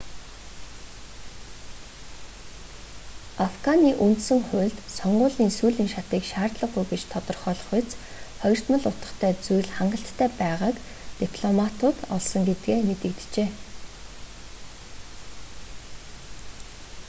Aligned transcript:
афганы 3.45 3.91
үндсэн 4.05 4.39
хуульд 4.47 4.77
сонгуулийн 4.97 5.51
сүүлийн 5.57 5.89
шатыг 5.95 6.21
шаардлагагүй 6.31 6.85
гэж 6.91 7.01
тодорхойлохуйц 7.13 7.89
хоёрдмол 8.41 8.83
утгатай 8.89 9.33
зүйл 9.45 9.69
хангалттай 9.77 10.29
байгааг 10.41 10.75
дипломтууд 11.21 11.97
олсон 12.15 12.41
гэдгээ 12.49 12.77
мэдэгджээ 12.89 13.49